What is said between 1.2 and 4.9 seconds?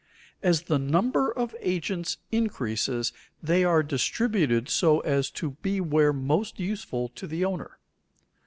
of agents increases they are distributed